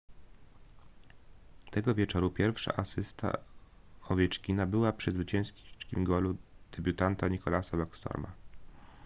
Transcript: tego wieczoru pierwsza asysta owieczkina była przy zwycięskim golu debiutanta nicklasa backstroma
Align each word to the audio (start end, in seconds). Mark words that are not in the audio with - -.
tego 1.71 1.95
wieczoru 1.95 2.31
pierwsza 2.31 2.75
asysta 2.77 3.37
owieczkina 4.09 4.65
była 4.65 4.91
przy 4.93 5.11
zwycięskim 5.11 6.03
golu 6.03 6.37
debiutanta 6.71 7.27
nicklasa 7.27 7.77
backstroma 7.77 8.31